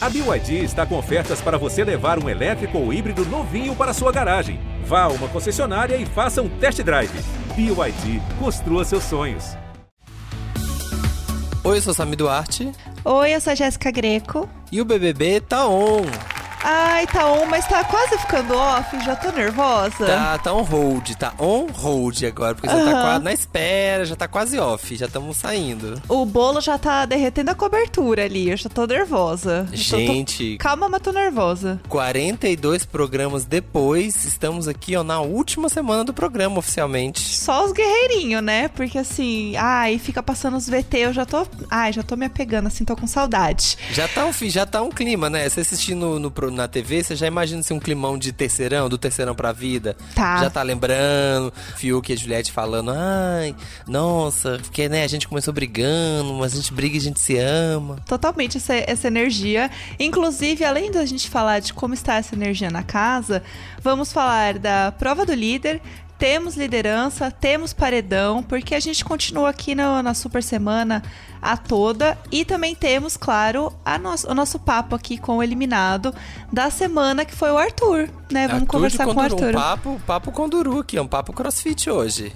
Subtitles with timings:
[0.00, 4.12] A BYD está com ofertas para você levar um elétrico ou híbrido novinho para sua
[4.12, 4.60] garagem.
[4.84, 7.10] Vá a uma concessionária e faça um test drive.
[7.56, 9.56] BYD, construa seus sonhos.
[11.64, 12.70] Oi, eu sou Sami Duarte.
[13.04, 14.48] Oi, eu sou a Jéssica Greco.
[14.70, 16.02] E o BBB tá on.
[16.62, 20.06] Ai, tá on, mas tá quase ficando off, já tô nervosa.
[20.06, 24.16] Tá, tá on hold, tá on hold agora, porque já tá quase na espera, já
[24.16, 26.00] tá quase off, já estamos saindo.
[26.08, 29.68] O bolo já tá derretendo a cobertura ali, eu já tô nervosa.
[29.72, 30.52] Gente.
[30.56, 30.68] Tô, tô...
[30.68, 31.80] Calma, mas tô nervosa.
[31.88, 37.20] 42 programas depois, estamos aqui, ó, na última semana do programa, oficialmente.
[37.20, 38.68] Só os guerreirinhos, né?
[38.68, 41.46] Porque assim, ai, fica passando os VT, eu já tô.
[41.70, 43.78] Ai, já tô me apegando, assim, tô com saudade.
[43.92, 45.48] Já tá um, já tá um clima, né?
[45.48, 48.98] Você assistindo no, no na TV, você já imagina assim, um climão de terceirão, do
[48.98, 49.96] terceirão pra vida.
[50.14, 50.38] Tá.
[50.38, 53.54] Já tá lembrando, Fiuk e a Juliette falando, ai,
[53.86, 57.38] nossa, porque né, a gente começou brigando, mas a gente briga e a gente se
[57.38, 57.96] ama.
[58.06, 59.70] Totalmente essa, essa energia.
[59.98, 63.42] Inclusive, além da gente falar de como está essa energia na casa,
[63.82, 65.80] vamos falar da prova do líder,
[66.18, 71.02] temos liderança, temos paredão, porque a gente continua aqui no, na Super Semana
[71.40, 72.18] a toda.
[72.32, 73.72] E também temos, claro,
[74.28, 76.12] o nosso papo aqui com o eliminado
[76.52, 78.48] da semana, que foi o Arthur, né?
[78.48, 79.50] Vamos Arthur conversar com o Arthur.
[79.50, 82.32] Um papo, papo com Duru aqui, é um papo crossfit hoje.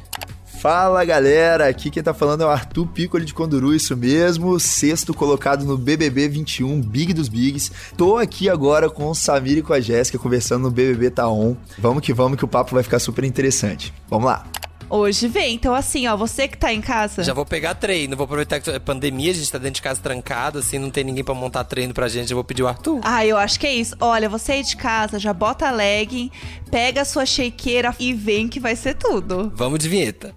[0.62, 5.12] Fala galera, aqui quem tá falando é o Arthur Piccoli de Conduru, isso mesmo, sexto
[5.12, 7.72] colocado no BBB 21, Big dos Bigs.
[7.96, 11.56] Tô aqui agora com o Samir e com a Jéssica conversando no BBB Tá On.
[11.76, 13.92] Vamos que vamos que o papo vai ficar super interessante.
[14.08, 14.46] Vamos lá.
[14.94, 17.22] Hoje vem, então assim, ó, você que tá em casa.
[17.22, 19.98] Já vou pegar treino, vou aproveitar que é pandemia, a gente tá dentro de casa
[20.02, 23.00] trancado, assim, não tem ninguém para montar treino pra gente, eu vou pedir o Arthur.
[23.02, 23.96] Ah, eu acho que é isso.
[23.98, 26.30] Olha, você aí de casa, já bota a legging,
[26.70, 29.50] pega a sua shakeira e vem que vai ser tudo.
[29.54, 30.34] Vamos de vinheta.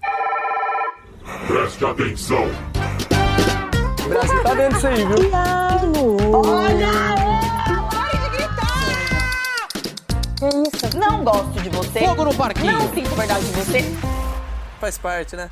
[1.46, 2.46] Preste atenção.
[4.06, 5.30] O Brasil tá dentro disso aí, viu?
[6.32, 7.14] Olha!
[7.90, 9.68] Pare de gritar!
[10.38, 10.46] Que
[10.86, 10.96] isso?
[10.96, 12.00] Não gosto de você.
[12.00, 12.72] Fogo no parquinho.
[12.72, 14.15] Não sinto verdade de você.
[14.80, 15.50] Faz parte, né?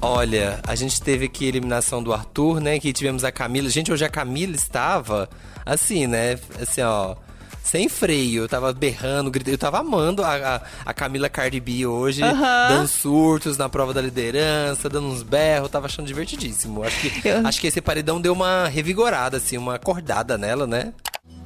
[0.00, 2.78] Olha, a gente teve aqui a eliminação do Arthur, né?
[2.78, 3.70] Que tivemos a Camila.
[3.70, 5.28] Gente, hoje a Camila estava
[5.64, 6.38] assim, né?
[6.60, 7.16] Assim, ó.
[7.62, 11.86] Sem freio, eu tava berrando, gritando, eu tava amando a, a, a Camila Cardi B
[11.86, 12.68] hoje, Aham.
[12.68, 16.84] dando surtos na prova da liderança, dando uns berros, eu tava achando divertidíssimo.
[16.84, 20.92] Acho que, Eu- acho que esse paredão deu uma revigorada, assim, uma acordada nela, né?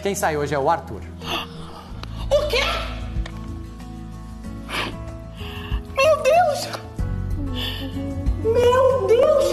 [0.03, 1.03] Quem sai hoje é o Arthur.
[2.33, 2.63] O quê?
[6.49, 6.69] Deus!
[8.43, 9.45] Meu Deus!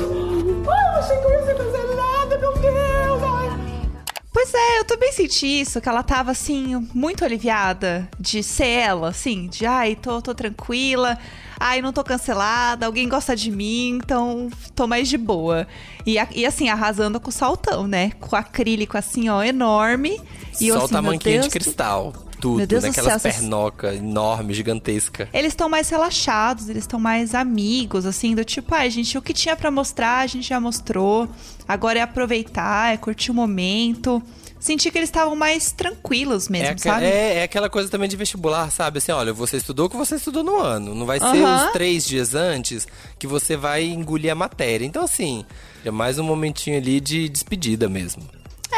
[0.69, 3.23] Ai, eu achei que eu ia ser cancelada, meu Deus!
[3.23, 3.89] Ai.
[4.31, 9.09] Pois é, eu também senti isso, que ela tava assim, muito aliviada de ser ela,
[9.09, 11.17] assim, de ai, tô, tô tranquila,
[11.59, 15.67] ai, não tô cancelada, alguém gosta de mim, então tô mais de boa.
[16.05, 18.11] E, e assim, arrasando com o saltão, né?
[18.19, 20.21] Com acrílico assim, ó, enorme.
[20.59, 22.13] E eu Só o assim, meu tamanquinho de cristal.
[22.45, 25.27] Tudo, Meu Deus céu, vocês- pernocas enorme, gigantesca.
[25.33, 29.33] Eles estão mais relaxados, eles estão mais amigos, assim, do tipo, ai, gente, o que
[29.33, 31.27] tinha pra mostrar, a gente já mostrou.
[31.67, 34.21] Agora é aproveitar, é curtir o momento.
[34.59, 37.05] Senti que eles estavam mais tranquilos mesmo, É, sabe?
[37.05, 38.99] é, é aquela coisa também de vestibular, sabe?
[38.99, 40.93] Assim, olha, você estudou o que você estudou no ano.
[40.95, 42.87] Não vai ser os três dias antes
[43.19, 44.85] que você vai engolir a matéria.
[44.85, 45.43] Então, assim,
[45.83, 48.23] é mais um momentinho ali de despedida mesmo.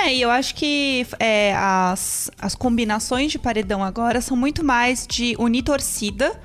[0.03, 5.08] É, e eu acho que é, as, as combinações de paredão agora são muito mais
[5.08, 6.40] de unir torcida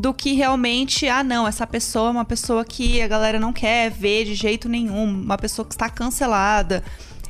[0.00, 3.90] do que realmente, ah, não, essa pessoa é uma pessoa que a galera não quer
[3.90, 6.84] ver de jeito nenhum, uma pessoa que está cancelada.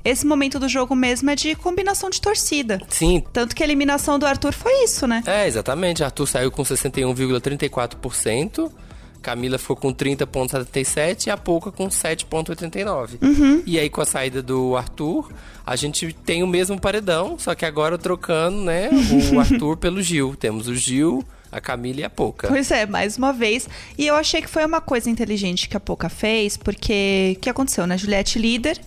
[0.04, 2.78] Esse momento do jogo mesmo é de combinação de torcida.
[2.88, 3.24] Sim.
[3.32, 5.22] Tanto que a eliminação do Arthur foi isso, né?
[5.26, 6.04] É, exatamente.
[6.04, 8.70] Arthur saiu com 61,34%.
[9.22, 13.62] Camila ficou com 30,77% e a Pouca com 7,89%.
[13.66, 15.30] E aí, com a saída do Arthur,
[15.66, 18.88] a gente tem o mesmo paredão, só que agora trocando, né,
[19.32, 20.34] o Arthur pelo Gil.
[20.36, 22.48] Temos o Gil, a Camila e a Pouca.
[22.48, 23.68] Pois é, mais uma vez.
[23.96, 27.50] E eu achei que foi uma coisa inteligente que a Poca fez, porque o que
[27.50, 27.96] aconteceu, né?
[27.98, 28.80] Juliette líder.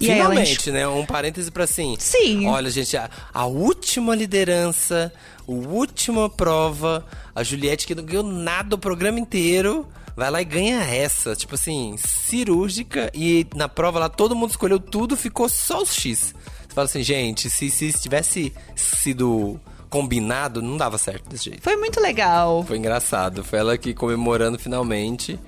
[0.00, 0.86] E Finalmente, né?
[0.88, 1.96] Um parêntese pra assim.
[1.98, 2.46] Sim.
[2.48, 5.12] Olha, gente, a, a última liderança,
[5.46, 9.86] a última prova, a Juliette que não ganhou nada o programa inteiro,
[10.16, 11.36] vai lá e ganha essa.
[11.36, 13.10] Tipo assim, cirúrgica.
[13.14, 16.34] E na prova lá todo mundo escolheu tudo, ficou só os X.
[16.68, 21.62] Você fala assim, gente, se, se tivesse sido combinado, não dava certo desse jeito.
[21.62, 22.64] Foi muito legal.
[22.66, 23.44] Foi engraçado.
[23.44, 25.38] Foi ela aqui comemorando finalmente.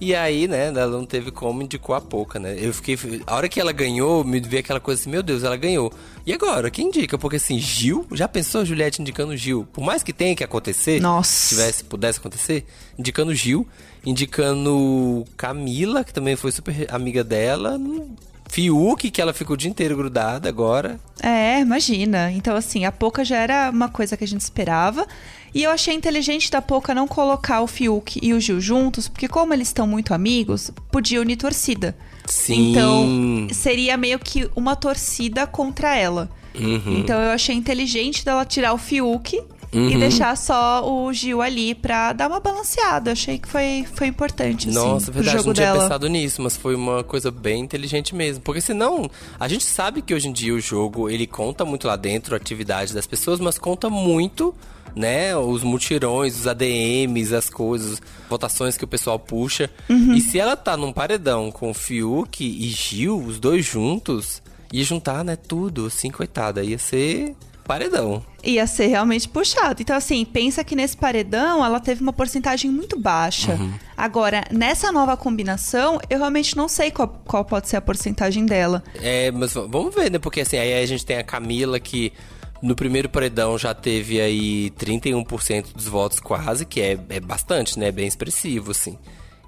[0.00, 2.56] E aí, né, ela não teve como, indicou a pouca, né?
[2.58, 2.98] Eu fiquei.
[3.26, 5.92] A hora que ela ganhou, me veio aquela coisa assim, meu Deus, ela ganhou.
[6.24, 7.18] E agora, quem indica?
[7.18, 9.68] Porque assim, Gil, já pensou Juliette indicando Gil?
[9.72, 11.30] Por mais que tenha que acontecer, Nossa.
[11.30, 12.64] se tivesse, pudesse acontecer,
[12.98, 13.68] indicando Gil,
[14.04, 17.76] indicando Camila, que também foi super amiga dela.
[17.78, 18.08] não-
[18.48, 20.98] Fiuk, que ela ficou o dia inteiro grudada agora.
[21.22, 22.32] É, imagina.
[22.32, 25.06] Então, assim, a Poca já era uma coisa que a gente esperava.
[25.54, 29.26] E eu achei inteligente da Poca não colocar o Fiuk e o Gil juntos, porque
[29.28, 31.96] como eles estão muito amigos, podia unir torcida.
[32.26, 32.70] Sim.
[32.70, 36.30] Então, seria meio que uma torcida contra ela.
[36.54, 36.98] Uhum.
[36.98, 39.36] Então, eu achei inteligente dela tirar o Fiuk
[39.72, 40.00] e Uhum.
[40.00, 43.12] deixar só o Gil ali pra dar uma balanceada.
[43.12, 45.82] Achei que foi, foi importante, assim, Nossa, pro verdade, jogo não tinha dela.
[45.84, 48.42] pensado nisso, mas foi uma coisa bem inteligente mesmo.
[48.42, 49.08] Porque senão,
[49.38, 52.36] a gente sabe que hoje em dia o jogo, ele conta muito lá dentro, a
[52.36, 54.52] atividade das pessoas, mas conta muito,
[54.94, 59.70] né, os mutirões, os ADMs, as coisas, votações que o pessoal puxa.
[59.88, 60.14] Uhum.
[60.14, 64.42] E se ela tá num paredão com Fiuk e Gil, os dois juntos,
[64.72, 67.34] ia juntar, né, tudo, assim, coitada, ia ser
[67.70, 68.20] paredão.
[68.42, 69.80] Ia ser realmente puxado.
[69.80, 73.52] Então, assim, pensa que nesse paredão ela teve uma porcentagem muito baixa.
[73.52, 73.72] Uhum.
[73.96, 78.82] Agora, nessa nova combinação, eu realmente não sei qual, qual pode ser a porcentagem dela.
[78.96, 80.18] É, mas vamos ver, né?
[80.18, 82.12] Porque assim, aí a gente tem a Camila que
[82.62, 87.90] no primeiro paredão já teve aí 31% dos votos quase, que é, é bastante, né?
[87.90, 88.98] Bem expressivo, assim.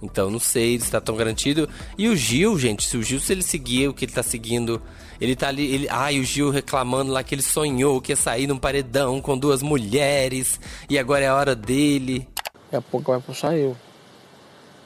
[0.02, 1.68] Então não sei se tá tão garantido.
[1.96, 4.82] E o Gil, gente, se o Gil, se ele seguir o que ele tá seguindo,
[5.20, 5.72] ele tá ali.
[5.72, 9.38] Ele, ai, o Gil reclamando lá que ele sonhou que ia sair num paredão com
[9.38, 10.58] duas mulheres
[10.90, 12.26] e agora é a hora dele.
[12.64, 13.76] Daqui a pouco vai puxar eu.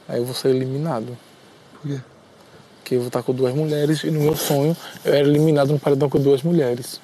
[0.07, 1.17] Aí eu vou ser eliminado.
[1.73, 1.99] Por quê?
[2.77, 5.79] Porque eu vou estar com duas mulheres e no meu sonho eu era eliminado no
[5.79, 7.01] paredão com duas mulheres.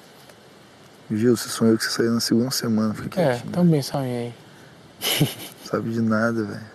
[1.10, 2.94] Gil, você sonhou que você saiu na segunda semana.
[2.94, 3.52] Fica É, quietinho.
[3.52, 4.32] também sonhei.
[5.64, 6.74] Sabe de nada, velho.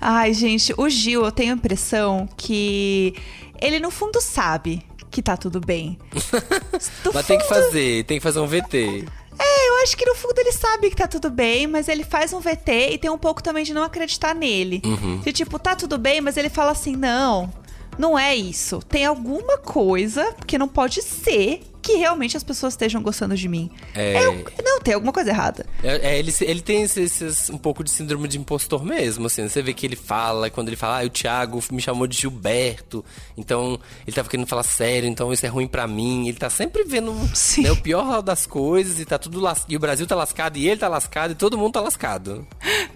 [0.00, 3.14] Ai, gente, o Gil, eu tenho a impressão que
[3.60, 5.98] ele no fundo sabe que tá tudo bem.
[7.02, 9.04] Do Mas tem que fundo- fazer, tem que fazer um VT.
[9.38, 12.32] É, eu acho que no fundo ele sabe que tá tudo bem, mas ele faz
[12.32, 14.80] um VT e tem um pouco também de não acreditar nele.
[14.84, 15.18] Uhum.
[15.20, 17.52] De tipo, tá tudo bem, mas ele fala assim: não,
[17.98, 18.78] não é isso.
[18.88, 23.70] Tem alguma coisa que não pode ser que realmente as pessoas estejam gostando de mim.
[23.94, 24.24] É.
[24.24, 25.64] Eu- não, tem alguma coisa errada.
[25.82, 29.48] É, é, ele, ele tem esse- esses, um pouco de síndrome de impostor mesmo, assim.
[29.48, 33.04] Você vê que ele fala, quando ele fala, ah, o Thiago me chamou de Gilberto,
[33.36, 36.28] então ele tava querendo falar sério, então isso é ruim pra mim.
[36.28, 37.12] Ele tá sempre vendo
[37.58, 39.64] né, o pior das coisas e tá tudo las...
[39.68, 42.46] E o Brasil tá lascado, e ele tá lascado, e todo mundo tá lascado.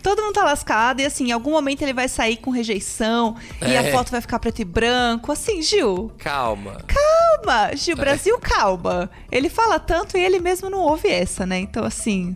[0.02, 3.76] Todo mundo tá lascado e assim, em algum momento ele vai sair com rejeição e
[3.76, 3.92] a É.
[3.92, 5.30] foto vai ficar preto e branco.
[5.30, 6.82] Assim, Gil, Calma.
[6.86, 6.99] calma,
[7.74, 9.10] Gil, Brasil, calma.
[9.30, 11.58] Ele fala tanto e ele mesmo não ouve essa, né?
[11.58, 12.34] Então, assim,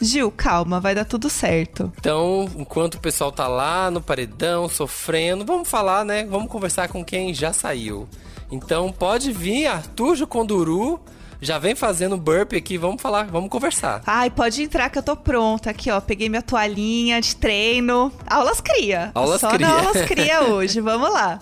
[0.00, 1.92] Gil, calma, vai dar tudo certo.
[1.98, 6.24] Então, enquanto o pessoal tá lá no paredão, sofrendo, vamos falar, né?
[6.26, 8.08] Vamos conversar com quem já saiu.
[8.50, 11.00] Então, pode vir, Arthur Juconduru,
[11.40, 14.02] já vem fazendo burp aqui, vamos falar, vamos conversar.
[14.06, 15.70] Ai, pode entrar que eu tô pronta.
[15.70, 18.12] Aqui, ó, peguei minha toalhinha de treino.
[18.26, 19.10] Aulas cria.
[19.14, 19.66] Aulas Só cria.
[19.66, 21.40] na aulas cria hoje, vamos lá.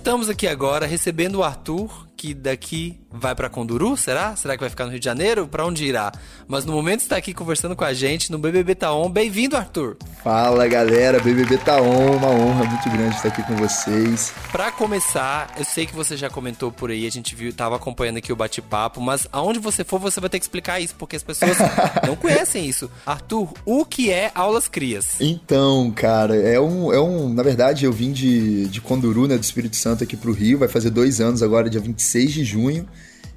[0.00, 4.36] Estamos aqui agora recebendo o Arthur, que daqui vai pra Conduru, será?
[4.36, 5.48] Será que vai ficar no Rio de Janeiro?
[5.48, 6.12] Pra onde irá?
[6.46, 9.10] Mas no momento está aqui conversando com a gente no BBB Taon.
[9.10, 9.96] Bem-vindo, Arthur.
[10.22, 14.34] Fala galera, BBB tá on, uma honra muito grande estar aqui com vocês.
[14.52, 18.18] Pra começar, eu sei que você já comentou por aí, a gente viu, tava acompanhando
[18.18, 21.22] aqui o bate-papo, mas aonde você for, você vai ter que explicar isso, porque as
[21.22, 21.56] pessoas
[22.06, 22.90] não conhecem isso.
[23.06, 25.16] Arthur, o que é aulas crias?
[25.20, 27.32] Então, cara, é um, é um.
[27.32, 30.68] Na verdade, eu vim de, de Conduru, né, do Espírito Santo aqui pro Rio, vai
[30.68, 31.80] fazer dois anos agora, dia
[32.10, 32.88] 26 de junho.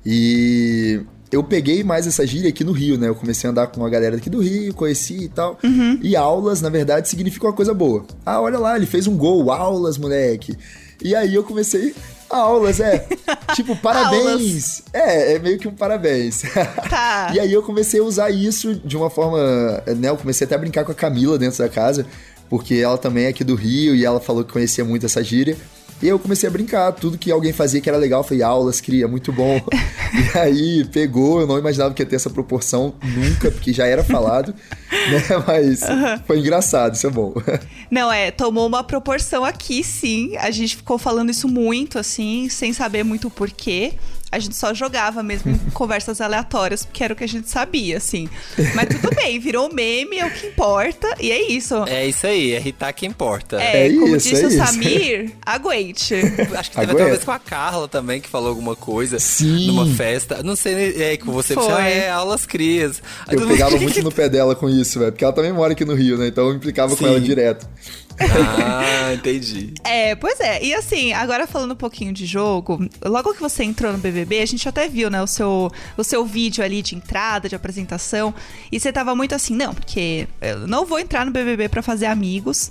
[0.05, 3.07] E eu peguei mais essa gíria aqui no Rio, né?
[3.07, 5.57] Eu comecei a andar com uma galera daqui do Rio, conheci e tal.
[6.01, 8.05] E aulas, na verdade, significa uma coisa boa.
[8.25, 10.57] Ah, olha lá, ele fez um gol, aulas, moleque.
[11.01, 11.93] E aí eu comecei.
[12.29, 13.07] Aulas, é.
[13.53, 14.81] tipo, parabéns.
[14.91, 16.43] É, é meio que um parabéns.
[16.89, 17.31] Tá.
[17.33, 19.37] E aí eu comecei a usar isso de uma forma,
[19.97, 20.09] né?
[20.09, 22.05] Eu comecei até a brincar com a Camila dentro da casa,
[22.49, 25.57] porque ela também é aqui do Rio e ela falou que conhecia muito essa gíria.
[26.03, 28.81] E eu comecei a brincar, tudo que alguém fazia que era legal, eu falei, aulas,
[28.81, 29.55] cria, muito bom.
[30.35, 34.03] e aí pegou, eu não imaginava que ia ter essa proporção nunca, porque já era
[34.03, 34.53] falado,
[34.91, 35.43] né?
[35.47, 35.79] Mas
[36.27, 37.33] foi engraçado, isso é bom.
[37.89, 40.35] Não, é, tomou uma proporção aqui, sim.
[40.35, 43.93] A gente ficou falando isso muito, assim, sem saber muito o porquê.
[44.33, 47.97] A gente só jogava mesmo em conversas aleatórias, porque era o que a gente sabia,
[47.97, 48.27] assim.
[48.75, 51.75] Mas tudo bem, virou meme, é o que importa, e é isso.
[51.85, 53.61] É isso aí, é irritar que importa.
[53.61, 54.57] É, É como isso, disse é o isso.
[54.65, 56.15] Samir, aguente.
[56.57, 57.11] Acho que teve até uma é.
[57.11, 59.67] vez com a Carla também, que falou alguma coisa Sim.
[59.67, 60.41] numa festa.
[60.43, 61.71] Não sei, é com você, Foi.
[61.71, 63.01] ah, é aulas crias.
[63.27, 65.73] Aí Eu pegava "Que muito no pé dela com isso, velho, porque ela também mora
[65.73, 66.27] aqui no Rio, né?
[66.27, 67.09] Então eu implicava com Sim.
[67.11, 67.67] ela direto.
[68.19, 69.73] Ah, entendi.
[69.83, 70.63] É, pois é.
[70.63, 74.45] E assim, agora falando um pouquinho de jogo, logo que você entrou no BBB, a
[74.45, 78.33] gente até viu, né, o seu, o seu vídeo ali de entrada, de apresentação,
[78.71, 82.05] e você tava muito assim, não, porque eu não vou entrar no BBB para fazer
[82.05, 82.69] amigos,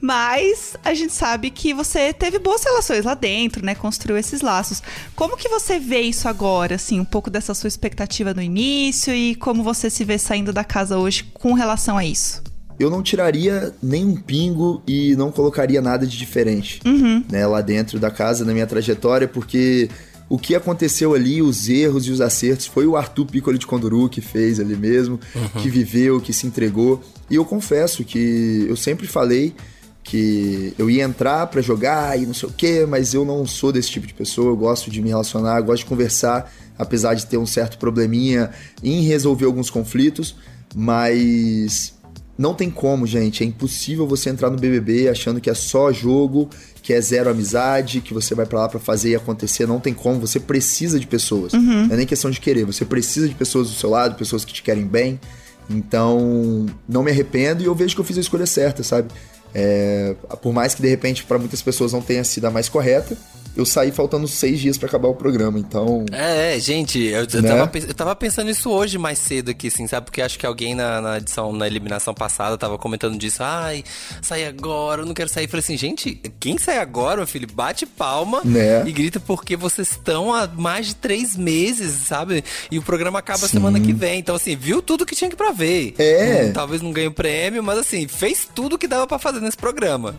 [0.00, 4.82] mas a gente sabe que você teve boas relações lá dentro, né, construiu esses laços.
[5.14, 9.34] Como que você vê isso agora, assim, um pouco dessa sua expectativa no início e
[9.34, 12.49] como você se vê saindo da casa hoje com relação a isso?
[12.80, 17.22] Eu não tiraria nem um pingo e não colocaria nada de diferente Uhum.
[17.30, 19.90] né, lá dentro da casa, na minha trajetória, porque
[20.30, 24.08] o que aconteceu ali, os erros e os acertos, foi o Arthur Piccoli de Conduru
[24.08, 25.20] que fez ali mesmo,
[25.60, 27.02] que viveu, que se entregou.
[27.28, 29.54] E eu confesso que eu sempre falei
[30.02, 33.70] que eu ia entrar pra jogar e não sei o quê, mas eu não sou
[33.70, 37.36] desse tipo de pessoa, eu gosto de me relacionar, gosto de conversar, apesar de ter
[37.36, 38.50] um certo probleminha
[38.82, 40.34] em resolver alguns conflitos,
[40.74, 41.92] mas
[42.40, 43.44] não tem como, gente.
[43.44, 46.48] É impossível você entrar no BBB achando que é só jogo,
[46.82, 49.66] que é zero amizade, que você vai pra lá pra fazer e acontecer.
[49.66, 50.18] Não tem como.
[50.20, 51.52] Você precisa de pessoas.
[51.52, 52.64] Não é nem questão de querer.
[52.64, 55.20] Você precisa de pessoas do seu lado, pessoas que te querem bem.
[55.68, 59.10] Então, não me arrependo e eu vejo que eu fiz a escolha certa, sabe?
[59.54, 63.18] É, por mais que de repente para muitas pessoas não tenha sido a mais correta,
[63.56, 65.58] eu saí faltando seis dias pra acabar o programa.
[65.58, 67.48] Então, É, é, gente, eu, eu, Né?
[67.48, 70.06] tava, eu tava pensando isso hoje mais cedo aqui, assim, sabe?
[70.06, 73.42] Porque acho que alguém na, na edição, na eliminação passada, tava comentando disso.
[73.42, 73.84] Ai,
[74.22, 75.44] sai agora, eu não quero sair.
[75.44, 77.48] Eu Falei assim, gente, quem sai agora, meu filho?
[77.52, 78.84] Bate palma Né?
[78.86, 82.44] e grita porque vocês estão há mais de três meses, sabe?
[82.70, 84.20] E o programa acaba semana que vem.
[84.20, 85.94] Então, assim, viu tudo que tinha que pra ver.
[85.98, 86.44] É.
[86.48, 89.56] Hum, Talvez não ganhe o prêmio, mas assim, fez tudo que dava pra fazer nesse
[89.56, 90.14] programa.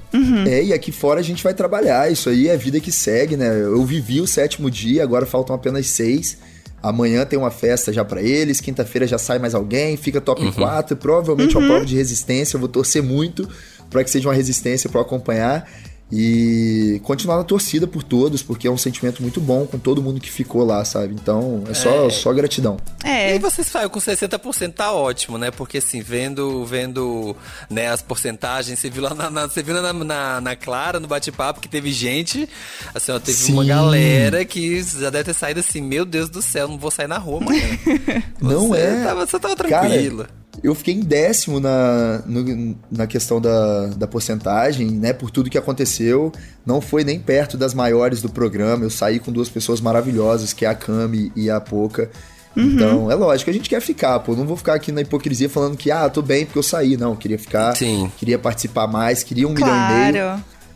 [0.47, 2.91] É, e aqui fora a gente vai trabalhar, isso aí é a vida que
[3.21, 3.61] segue, né?
[3.61, 6.37] Eu vivi o sétimo dia, agora faltam apenas seis.
[6.81, 10.97] Amanhã tem uma festa já pra eles, quinta-feira já sai mais alguém, fica top 4,
[10.97, 13.47] provavelmente uma prova de resistência, eu vou torcer muito
[13.87, 15.69] pra que seja uma resistência pra eu acompanhar
[16.11, 20.19] e continuar na torcida por todos, porque é um sentimento muito bom com todo mundo
[20.19, 21.13] que ficou lá, sabe?
[21.13, 22.77] Então, é só, só gratidão.
[23.03, 25.51] É, E vocês saem com 60% tá ótimo, né?
[25.51, 27.35] Porque assim, vendo, vendo
[27.69, 31.07] né, as porcentagens, você viu lá na, na- você viu na, na, na Clara, no
[31.07, 32.47] bate-papo, que teve gente,
[32.93, 33.69] assim, ó, teve uma Sim.
[33.69, 37.17] galera que já deve ter saído assim, meu Deus do céu, não vou sair na
[37.17, 37.61] rua amanhã.
[38.41, 39.03] Não Você é.
[39.03, 40.27] Tava, você tava Cara, tranquila.
[40.63, 45.13] Eu fiquei em décimo na, no- na questão da, da porcentagem, né?
[45.13, 46.31] Por tudo que aconteceu.
[46.65, 48.83] Não foi nem perto das maiores do programa.
[48.83, 52.09] Eu saí com duas pessoas maravilhosas, que é a Cami e a Poca.
[52.55, 54.35] Então, é lógico, a gente quer ficar, pô.
[54.35, 56.97] Não vou ficar aqui na hipocrisia falando que, ah, tô bem porque eu saí.
[56.97, 57.73] Não, eu queria ficar.
[57.77, 58.11] Sim.
[58.17, 60.13] Queria participar mais, queria um milhão e meio.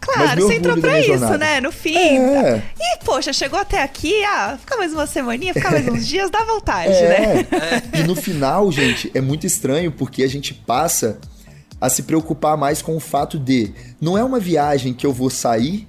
[0.05, 0.41] Claro.
[0.41, 1.37] Você entrou pra isso, jornada.
[1.37, 1.61] né?
[1.61, 1.97] No fim.
[1.97, 2.61] É.
[2.79, 6.43] E, poxa, chegou até aqui, ah, fica mais uma semaninha, fica mais uns dias, dá
[6.43, 7.09] vontade, É.
[7.09, 7.81] né?
[7.99, 11.17] E no final, gente, é muito estranho porque a gente passa
[11.81, 15.29] a se preocupar mais com o fato de não é uma viagem que eu vou
[15.29, 15.87] sair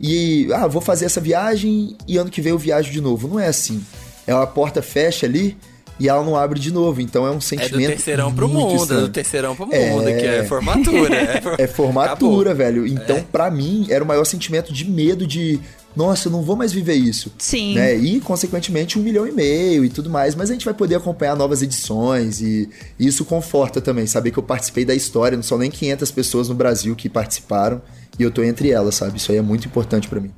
[0.00, 3.26] e ah, vou fazer essa viagem e ano que vem eu viajo de novo.
[3.28, 3.84] Não é assim.
[4.26, 5.56] É uma porta fecha ali
[5.98, 7.00] e ela não abre de novo.
[7.00, 9.00] Então é um É do sentimento terceirão pro mundo, é estranho.
[9.02, 9.90] do terceirão pro É.
[9.90, 11.14] mundo, que é formatura.
[11.16, 12.54] É, for- É formatura, Acabou.
[12.54, 12.86] velho.
[12.86, 15.60] Então, pra mim, era o maior sentimento de medo de.
[15.94, 17.32] Nossa, eu não vou mais viver isso.
[17.38, 17.74] Sim.
[17.74, 17.94] Né?
[17.96, 20.34] E, consequentemente, um milhão e meio e tudo mais.
[20.34, 24.06] Mas a gente vai poder acompanhar novas edições e, e isso conforta também.
[24.06, 25.36] Saber que eu participei da história.
[25.36, 27.80] Não são nem 500 pessoas no Brasil que participaram
[28.18, 29.16] e eu tô entre elas, sabe?
[29.16, 30.30] Isso aí é muito importante pra mim.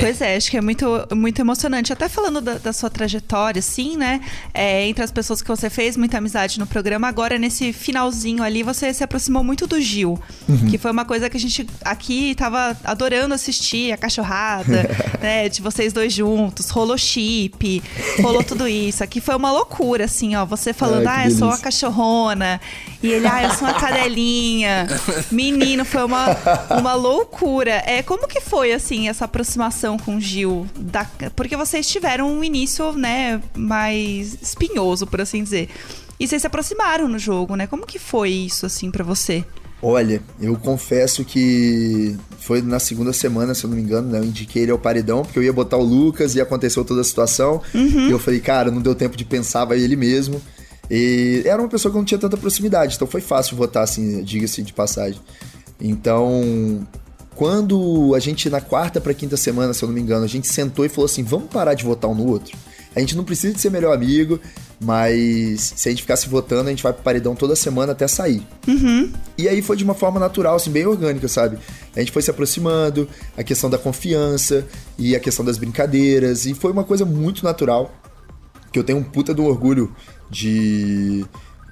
[0.00, 1.92] Pois é, acho que é muito, muito emocionante.
[1.92, 4.20] Até falando da, da sua trajetória, assim, né?
[4.54, 8.62] É, entre as pessoas que você fez muita amizade no programa, agora nesse finalzinho ali,
[8.62, 10.18] você se aproximou muito do Gil.
[10.70, 14.88] Que foi uma coisa que a gente aqui tava adorando assistir, a cachorrada,
[15.20, 15.48] né?
[15.48, 17.82] De vocês dois juntos, rolou chip,
[18.22, 19.04] rolou tudo isso.
[19.04, 20.44] Aqui foi uma loucura, assim, ó.
[20.46, 22.60] Você falando, Ai, ah, eu sou a delícia." cachorrona.
[23.02, 24.86] E ele, ah, eu sou uma cadelinha.
[25.30, 26.26] Menino, foi uma,
[26.78, 27.82] uma loucura.
[27.86, 30.66] É, como que foi, assim, essa aproximação com o Gil?
[30.78, 35.68] Da- porque vocês tiveram um início, né, mais espinhoso, por assim dizer.
[36.18, 37.66] E vocês se aproximaram no jogo, né?
[37.66, 39.44] Como que foi isso, assim, pra você?
[39.82, 44.18] Olha, eu confesso que foi na segunda semana, se eu não me engano, né?
[44.18, 47.04] Eu indiquei ele ao paredão, porque eu ia botar o Lucas e aconteceu toda a
[47.04, 47.60] situação.
[47.74, 50.40] E eu falei, cara, não deu tempo de pensar, vai ele mesmo.
[50.90, 54.22] E era uma pessoa que eu não tinha tanta proximidade, então foi fácil votar, assim,
[54.22, 55.20] diga-se de passagem.
[55.80, 56.86] Então,
[57.34, 60.46] quando a gente, na quarta pra quinta semana, se eu não me engano, a gente
[60.46, 62.56] sentou e falou assim: vamos parar de votar um no outro.
[62.94, 64.40] A gente não precisa de ser melhor amigo,
[64.80, 68.42] mas se a gente ficasse votando, a gente vai pro paredão toda semana até sair.
[69.36, 71.58] E aí foi de uma forma natural, assim, bem orgânica, sabe?
[71.94, 74.66] A gente foi se aproximando, a questão da confiança
[74.98, 77.94] e a questão das brincadeiras, e foi uma coisa muito natural,
[78.72, 79.94] que eu tenho um puta do orgulho
[80.30, 81.24] de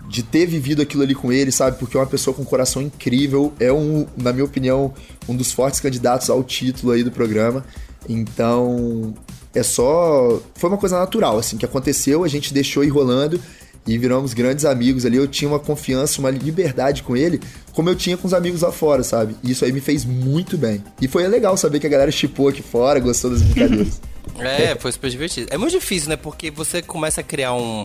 [0.08, 1.78] de ter vivido aquilo ali com ele, sabe?
[1.78, 4.92] Porque é uma pessoa com um coração incrível, é um, na minha opinião,
[5.28, 7.64] um dos fortes candidatos ao título aí do programa.
[8.08, 9.14] Então,
[9.54, 10.40] é só.
[10.54, 13.40] Foi uma coisa natural, assim, que aconteceu, a gente deixou ir rolando
[13.86, 15.16] e viramos grandes amigos ali.
[15.16, 17.40] Eu tinha uma confiança, uma liberdade com ele,
[17.72, 19.34] como eu tinha com os amigos lá fora, sabe?
[19.42, 20.82] E isso aí me fez muito bem.
[21.00, 24.00] E foi legal saber que a galera chipou aqui fora, gostou das brincadeiras.
[24.38, 25.48] É, foi super divertido.
[25.50, 26.16] É muito difícil, né?
[26.16, 27.84] Porque você começa a criar um,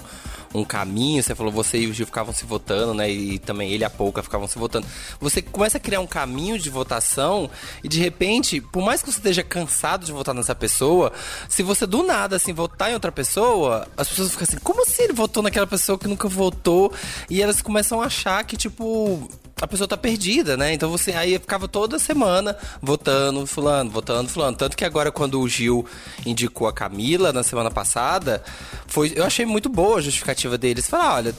[0.54, 3.10] um caminho, você falou, você e o Gil ficavam se votando, né?
[3.10, 4.88] E também ele a Pouca ficavam se votando.
[5.20, 7.50] Você começa a criar um caminho de votação
[7.84, 11.12] e de repente, por mais que você esteja cansado de votar nessa pessoa,
[11.48, 15.04] se você do nada, assim, votar em outra pessoa, as pessoas ficam assim, como assim
[15.04, 16.92] ele votou naquela pessoa que nunca votou?
[17.30, 19.30] E elas começam a achar que, tipo,
[19.62, 20.74] a pessoa tá perdida, né?
[20.74, 24.56] Então você aí ficava toda semana votando fulano, votando fulano.
[24.56, 25.86] Tanto que agora quando o Gil
[26.26, 28.44] indicou a Camila na semana passada,
[28.88, 30.88] foi, eu achei muito boa a justificativa deles.
[30.88, 31.36] Falar, olha,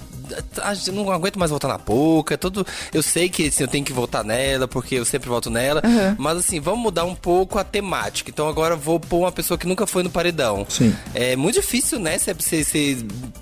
[0.87, 3.93] eu não aguento mais votar na Pouca, tudo, eu sei que assim, eu tenho que
[3.93, 6.15] votar nela, porque eu sempre voto nela, uhum.
[6.19, 8.31] mas assim, vamos mudar um pouco a temática.
[8.31, 10.67] Então agora vou pôr uma pessoa que nunca foi no paredão.
[10.69, 10.95] Sim.
[11.15, 12.99] É muito difícil, né, você, você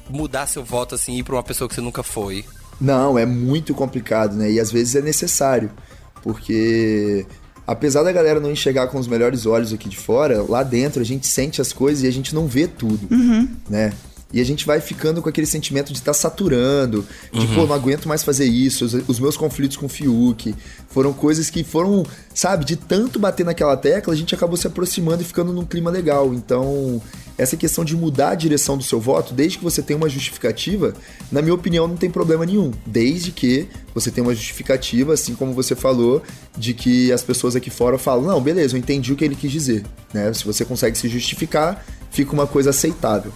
[0.09, 2.45] mudar seu voto assim e ir pra uma pessoa que você nunca foi.
[2.81, 4.51] Não, é muito complicado, né?
[4.51, 5.71] E às vezes é necessário,
[6.23, 7.27] porque
[7.67, 11.05] apesar da galera não enxergar com os melhores olhos aqui de fora, lá dentro a
[11.05, 13.49] gente sente as coisas e a gente não vê tudo, uhum.
[13.69, 13.93] né?
[14.33, 17.55] E a gente vai ficando com aquele sentimento de estar tá saturando, de, uhum.
[17.55, 18.85] pô, não aguento mais fazer isso.
[18.85, 20.55] Os, os, meus conflitos com o Fiuk
[20.89, 22.05] foram coisas que foram,
[22.35, 25.91] sabe, de tanto bater naquela tecla, a gente acabou se aproximando e ficando num clima
[25.91, 26.35] legal.
[26.35, 27.01] Então,
[27.39, 30.93] essa questão de mudar a direção do seu voto, desde que você tenha uma justificativa,
[31.33, 32.71] na minha opinião, não tem problema nenhum.
[32.85, 36.23] Desde que você tenha uma justificativa, assim como você falou,
[36.55, 39.51] de que as pessoas aqui fora falam: não, beleza, eu entendi o que ele quis
[39.51, 39.87] dizer.
[40.13, 40.31] Né?
[40.35, 43.33] Se você consegue se justificar, fica uma coisa aceitável.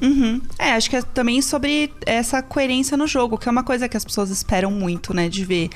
[0.00, 0.40] Uhum.
[0.58, 3.96] É, acho que é também sobre essa coerência no jogo, que é uma coisa que
[3.96, 5.70] as pessoas esperam muito, né, de ver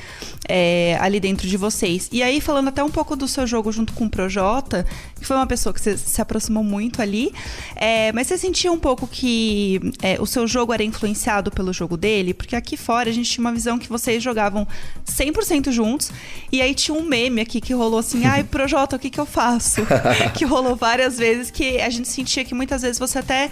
[0.49, 2.09] é, ali dentro de vocês.
[2.13, 4.87] E aí, falando até um pouco do seu jogo junto com o Projota,
[5.19, 7.33] que foi uma pessoa que você se aproximou muito ali,
[7.77, 11.97] é, mas você sentia um pouco que é, o seu jogo era influenciado pelo jogo
[11.97, 12.35] dele?
[12.35, 14.67] Porque aqui fora a gente tinha uma visão que vocês jogavam
[15.07, 16.13] 100% juntos,
[16.53, 19.27] e aí tinha um meme aqui que rolou assim, ai, Projota, o que que eu
[19.27, 19.81] faço?
[20.37, 23.51] que rolou várias vezes, que a gente sentia que muitas vezes você até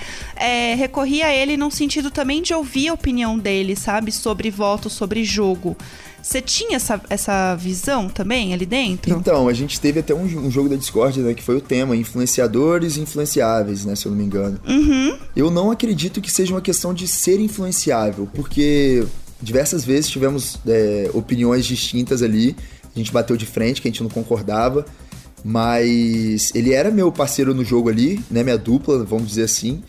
[0.59, 4.11] é, recorria a ele num sentido também de ouvir a opinião dele, sabe?
[4.11, 5.77] Sobre voto, sobre jogo.
[6.21, 9.15] Você tinha essa, essa visão também ali dentro?
[9.15, 11.33] Então, a gente teve até um, um, jogo da Discord, né?
[11.33, 13.95] Que foi o tema, influenciadores influenciáveis, né?
[13.95, 14.59] Se eu não me engano.
[14.67, 15.17] Uhum.
[15.37, 19.07] Eu não acredito que seja uma questão de ser influenciável, porque
[19.41, 22.57] diversas vezes tivemos é, opiniões distintas ali.
[22.95, 24.85] A gente bateu de frente, que a gente não concordava.
[25.45, 28.43] Mas ele era meu parceiro no jogo ali, né?
[28.43, 29.83] Minha dupla, vamos dizer assim.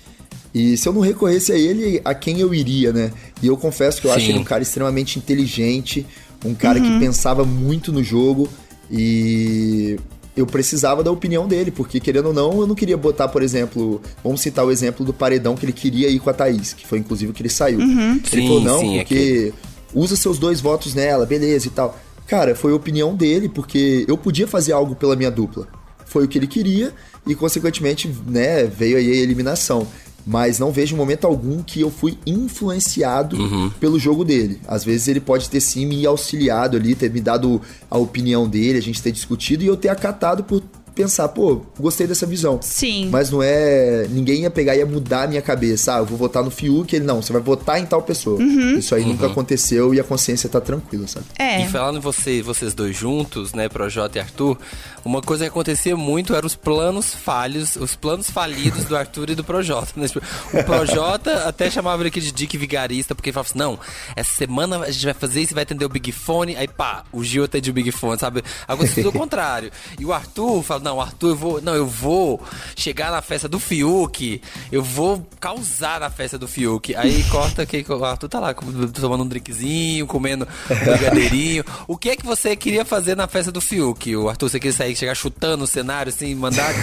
[0.53, 3.12] E se eu não recorresse a ele, a quem eu iria, né?
[3.41, 4.17] E eu confesso que eu Sim.
[4.17, 6.05] acho ele um cara extremamente inteligente,
[6.43, 6.85] um cara uhum.
[6.85, 8.49] que pensava muito no jogo
[8.91, 9.97] e
[10.35, 14.01] eu precisava da opinião dele, porque querendo ou não, eu não queria botar, por exemplo,
[14.23, 16.97] vamos citar o exemplo do paredão que ele queria ir com a Thaís, que foi
[16.97, 17.79] inclusive o que ele saiu.
[17.79, 18.13] Uhum.
[18.13, 21.71] Ele sim, falou, não, sim, é porque é usa seus dois votos nela, beleza e
[21.71, 21.97] tal.
[22.27, 25.67] Cara, foi a opinião dele, porque eu podia fazer algo pela minha dupla.
[26.05, 26.93] Foi o que ele queria
[27.25, 29.88] e, consequentemente, né, veio aí a eliminação
[30.25, 33.69] mas não vejo momento algum que eu fui influenciado uhum.
[33.79, 34.60] pelo jogo dele.
[34.67, 38.77] Às vezes ele pode ter sim me auxiliado ali, ter me dado a opinião dele,
[38.77, 40.62] a gente ter discutido e eu ter acatado por
[40.99, 42.59] pensar, pô, gostei dessa visão.
[42.62, 43.07] Sim.
[43.09, 44.05] Mas não é.
[44.09, 45.95] Ninguém ia pegar e ia mudar a minha cabeça.
[45.95, 46.93] Ah, eu vou votar no Fiuk.
[46.93, 48.38] Ele, não, você vai votar em tal pessoa.
[48.38, 48.77] Uhum.
[48.77, 49.09] Isso aí uhum.
[49.09, 51.25] nunca aconteceu e a consciência tá tranquila, sabe?
[51.39, 51.62] É.
[51.62, 54.57] E falando você, vocês dois juntos, né, Projota e Arthur,
[55.05, 59.35] uma coisa que acontecia muito eram os planos falhos, os planos falidos do Arthur e
[59.35, 59.93] do Projota.
[59.95, 60.05] Né?
[60.05, 60.21] Tipo,
[60.53, 63.79] o Projota até chamava ele aqui de Dick Vigarista, porque ele falava assim: não,
[64.17, 66.57] essa semana a gente vai fazer isso, vai atender o Big Fone.
[66.57, 68.43] Aí pá, o Gil atende o Big Fone, sabe?
[68.67, 69.71] Aconteceu o contrário.
[69.97, 71.62] E o Arthur fala: não, Arthur, eu vou.
[71.62, 72.41] Não, eu vou
[72.75, 76.95] chegar na festa do Fiuk, eu vou causar na festa do Fiuk.
[76.95, 78.56] Aí corta que o Arthur tá lá
[78.99, 81.63] tomando um drinkzinho, comendo um brigadeirinho.
[81.88, 84.15] o que é que você queria fazer na festa do Fiuk?
[84.15, 86.73] O Arthur, você queria sair, chegar chutando o cenário, assim, mandar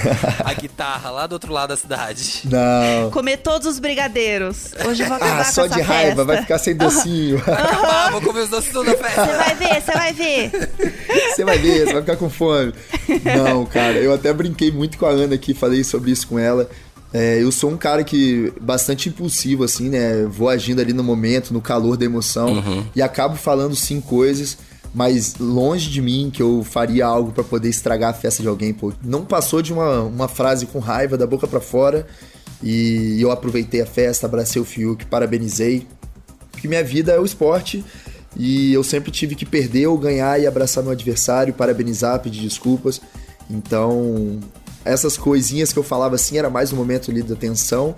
[0.45, 2.43] a guitarra lá do outro lado da cidade?
[2.45, 3.11] Não.
[3.11, 4.73] Comer todos os brigadeiros.
[4.87, 7.39] Hoje eu vou acabar ah, só de raiva, vai ficar sem docinho.
[7.47, 9.25] Vai acabar, vou comer os doces toda a festa.
[9.25, 10.51] Você vai ver, você vai ver.
[11.35, 12.73] Você vai ver, você vai ficar com fome.
[13.25, 16.69] Não, cara, eu até brinquei muito com a Ana aqui, falei sobre isso com ela.
[17.13, 20.25] É, eu sou um cara que bastante impulsivo, assim, né?
[20.25, 22.85] Vou agindo ali no momento, no calor da emoção, uhum.
[22.95, 24.59] e acabo falando sim coisas,
[24.95, 28.73] mas longe de mim que eu faria algo para poder estragar a festa de alguém,
[28.75, 28.93] pô.
[29.03, 32.07] Não passou de uma, uma frase com raiva da boca para fora,
[32.63, 35.87] e eu aproveitei a festa, abracei o Fiuk, parabenizei.
[36.51, 37.85] porque minha vida é o esporte
[38.39, 43.01] e eu sempre tive que perder ou ganhar e abraçar meu adversário, parabenizar, pedir desculpas.
[43.51, 44.41] Então,
[44.85, 47.95] essas coisinhas que eu falava assim era mais no momento ali da tensão.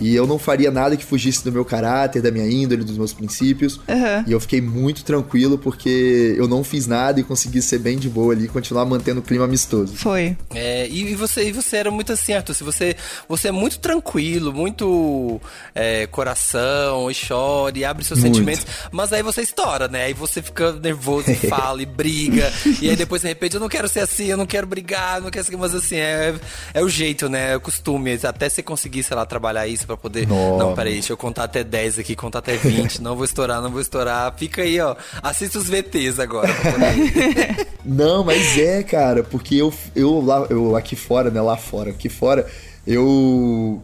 [0.00, 3.12] E eu não faria nada que fugisse do meu caráter, da minha índole, dos meus
[3.12, 3.80] princípios.
[3.88, 4.24] Aham.
[4.26, 8.08] E eu fiquei muito tranquilo porque eu não fiz nada e consegui ser bem de
[8.08, 9.94] boa ali e continuar mantendo o clima amistoso.
[9.96, 10.36] Foi.
[10.54, 12.54] É, e, e você, e você era muito assim, Arthur.
[12.54, 12.96] Se você,
[13.28, 15.40] você é muito tranquilo, muito
[15.74, 18.34] é, coração, e chora, e abre seus Muito.
[18.34, 18.66] sentimentos.
[18.90, 20.04] Mas aí você estoura, né?
[20.04, 22.52] Aí você fica nervoso e fala e briga.
[22.80, 25.22] e aí depois, de repente, eu não quero ser assim, eu não quero brigar, eu
[25.22, 25.56] não quero ser.
[25.56, 26.34] Mas assim, é,
[26.74, 27.52] é o jeito, né?
[27.52, 28.18] É o costume.
[28.22, 30.26] Até você conseguir, sei lá, trabalhar isso pra poder.
[30.26, 30.64] Nossa.
[30.64, 33.00] Não, peraí, deixa eu contar até 10 aqui, contar até 20.
[33.00, 34.34] não vou estourar, não vou estourar.
[34.36, 34.96] Fica aí, ó.
[35.22, 36.52] Assista os VTs agora.
[36.52, 41.56] pra poder- Não, mas é, cara, porque eu, eu lá, eu aqui fora, né, lá
[41.56, 42.44] fora, aqui fora,
[42.86, 43.80] eu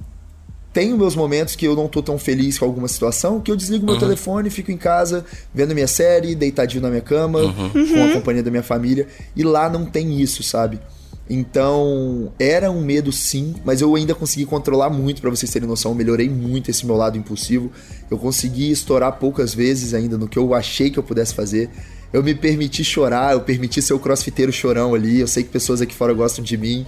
[0.73, 3.85] tenho meus momentos que eu não tô tão feliz com alguma situação, que eu desligo
[3.85, 7.41] meu telefone, fico em casa vendo minha série, deitadinho na minha cama,
[7.73, 10.81] com a companhia da minha família, e lá não tem isso, sabe?
[11.35, 15.93] Então, era um medo sim, mas eu ainda consegui controlar muito, pra vocês terem noção.
[15.93, 17.73] Eu melhorei muito esse meu lado impulsivo.
[18.11, 21.71] Eu consegui estourar poucas vezes ainda no que eu achei que eu pudesse fazer.
[22.13, 25.21] Eu me permiti chorar, eu permiti ser o crossfiteiro chorão ali.
[25.21, 26.87] Eu sei que pessoas aqui fora gostam de mim.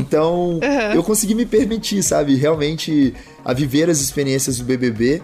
[0.00, 0.58] Então,
[0.92, 2.34] eu consegui me permitir, sabe?
[2.34, 5.22] Realmente a viver as experiências do BBB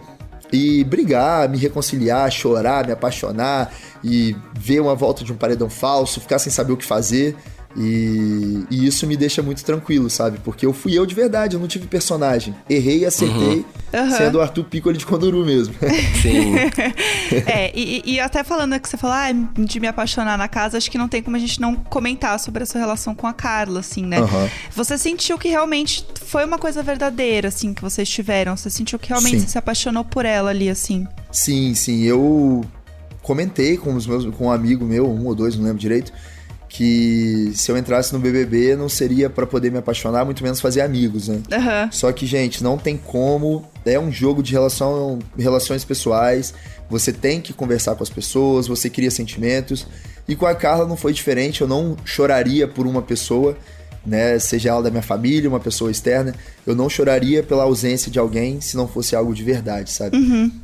[0.52, 6.20] e brigar, me reconciliar, chorar, me apaixonar e ver uma volta de um paredão falso,
[6.20, 7.34] ficar sem saber o que fazer.
[7.76, 10.38] E, e isso me deixa muito tranquilo, sabe?
[10.44, 12.54] Porque eu fui eu de verdade, eu não tive personagem.
[12.68, 14.10] Errei e acertei, Aham.
[14.10, 15.74] sendo o Arthur Piccoli de Conduru mesmo.
[16.20, 16.52] Sim.
[17.46, 20.90] É, e, e até falando que você falou ah, de me apaixonar na casa, acho
[20.90, 23.80] que não tem como a gente não comentar sobre a sua relação com a Carla,
[23.80, 24.18] assim, né?
[24.18, 24.50] Aham.
[24.76, 28.54] Você sentiu que realmente foi uma coisa verdadeira, assim, que vocês tiveram?
[28.54, 29.46] Você sentiu que realmente Sim.
[29.46, 31.06] você se apaixonou por ela ali, assim?
[31.30, 32.02] Sim, sim.
[32.02, 32.62] Eu
[33.22, 36.12] comentei com os meus, com um amigo meu, um ou dois, não lembro direito,
[36.72, 40.80] que se eu entrasse no BBB não seria pra poder me apaixonar, muito menos fazer
[40.80, 41.42] amigos, né?
[41.52, 41.90] Aham.
[41.92, 43.68] Só que, gente, não tem como.
[43.84, 46.54] É um jogo de relação, relações pessoais.
[46.88, 49.86] Você tem que conversar com as pessoas, você cria sentimentos.
[50.26, 51.60] E com a Carla não foi diferente.
[51.60, 53.54] Eu não choraria por uma pessoa,
[54.06, 54.38] né?
[54.38, 56.34] Seja ela da minha família, uma pessoa externa.
[56.66, 60.16] Eu não choraria pela ausência de alguém se não fosse algo de verdade, sabe?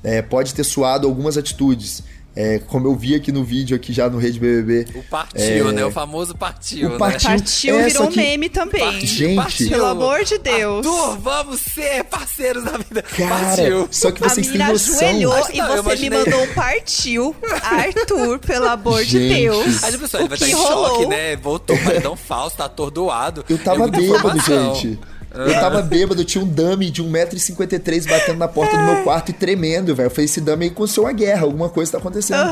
[0.03, 2.03] É, pode ter suado algumas atitudes.
[2.37, 4.87] É, como eu vi aqui no vídeo, aqui já no Rede BBB.
[4.97, 5.73] O partiu, É.
[5.73, 5.85] né?
[5.85, 6.99] O famoso partiu, O né?
[6.99, 7.31] partiu.
[7.31, 8.81] Partiu, É, virou um que- meme também.
[8.81, 9.35] Partiu, Gente.
[9.37, 9.69] partiu.
[9.71, 10.87] Pelo amor de Deus.
[10.87, 13.03] Arthur, vamos ser parceiros da vida.
[13.03, 13.89] Cara, partiu.
[13.91, 14.95] só que A vocês têm noção.
[14.99, 16.19] ajoelhou Mas e não, você me imaginei.
[16.25, 17.37] mandou um partiu.
[17.63, 19.35] Arthur, pelo amor de Gente.
[19.43, 19.83] Deus.
[19.85, 20.89] Aí o pessoal ele vai estar que em rolou?
[20.95, 21.37] choque, né?
[21.37, 23.45] Voltou, paredão falso, tá atordoado.
[23.49, 24.05] Eu tava É bêbado,
[24.39, 24.75] informação.
[24.77, 24.99] gente.
[25.47, 29.31] Eu tava bêbado, eu tinha um dummy de 1,53m batendo na porta do meu quarto
[29.31, 30.07] e tremendo, velho.
[30.07, 32.49] Eu falei, esse dummy aí aconteceu uma guerra, alguma coisa tá acontecendo.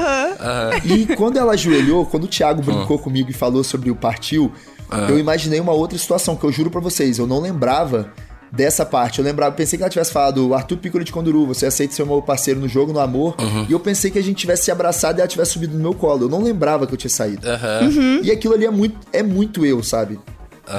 [0.84, 4.52] E quando ela ajoelhou, quando o Thiago brincou comigo e falou sobre o partiu,
[5.08, 8.12] eu imaginei uma outra situação, que eu juro pra vocês, eu não lembrava
[8.52, 9.18] dessa parte.
[9.18, 12.22] Eu lembrava, pensei que ela tivesse falado, Arthur Piccolo de Conduru, você aceita ser meu
[12.22, 13.34] parceiro no jogo, no amor.
[13.68, 15.94] E eu pensei que a gente tivesse se abraçado e ela tivesse subido no meu
[15.94, 16.26] colo.
[16.26, 17.46] Eu não lembrava que eu tinha saído.
[17.48, 18.20] Aham.
[18.22, 20.18] E aquilo ali é muito, é muito eu, sabe?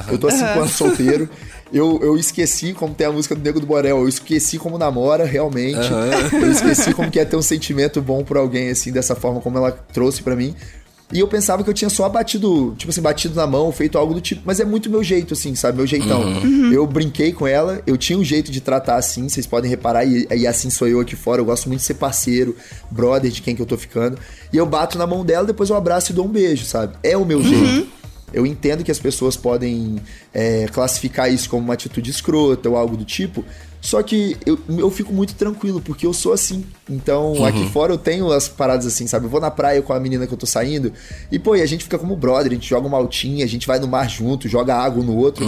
[0.09, 1.29] Eu tô há cinco anos solteiro.
[1.71, 3.99] Eu, eu esqueci como tem a música do Nego do Borel.
[3.99, 5.91] Eu esqueci como namora, realmente.
[6.33, 9.57] Eu esqueci como que é ter um sentimento bom por alguém, assim, dessa forma como
[9.57, 10.55] ela trouxe pra mim.
[11.11, 14.13] E eu pensava que eu tinha só batido, tipo assim, batido na mão, feito algo
[14.13, 14.41] do tipo.
[14.43, 15.77] Mas é muito meu jeito, assim, sabe?
[15.77, 16.21] Meu jeitão.
[16.69, 20.27] Eu brinquei com ela, eu tinha um jeito de tratar assim, vocês podem reparar, e,
[20.35, 21.39] e assim sou eu aqui fora.
[21.39, 22.57] Eu gosto muito de ser parceiro,
[22.91, 24.17] brother de quem que eu tô ficando.
[24.51, 26.97] E eu bato na mão dela, depois eu abraço e dou um beijo, sabe?
[27.01, 27.87] É o meu jeito.
[28.33, 29.97] Eu entendo que as pessoas podem
[30.33, 33.43] é, classificar isso como uma atitude escrota ou algo do tipo,
[33.79, 36.65] só que eu, eu fico muito tranquilo, porque eu sou assim.
[36.89, 39.25] Então, aqui fora eu tenho as paradas assim, sabe?
[39.27, 40.91] Eu vou na praia com a menina que eu tô saindo,
[41.31, 43.65] e pô, e a gente fica como brother, a gente joga uma altinha, a gente
[43.65, 45.45] vai no mar junto, joga água um no outro.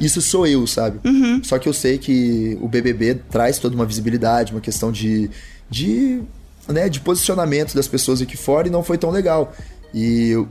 [0.00, 1.00] Isso sou eu, sabe?
[1.44, 5.28] Só que eu sei que o BBB traz toda uma visibilidade, uma questão de.
[5.68, 6.22] de
[6.66, 9.52] né, de posicionamento das pessoas aqui fora e não foi tão legal.
[9.92, 10.48] E eu-